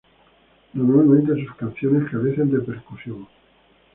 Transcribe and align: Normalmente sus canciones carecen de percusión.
Normalmente 0.73 1.45
sus 1.45 1.55
canciones 1.57 2.09
carecen 2.09 2.49
de 2.49 2.61
percusión. 2.61 3.27